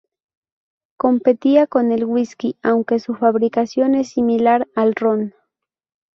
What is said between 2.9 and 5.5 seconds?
su fabricación es similar al ron.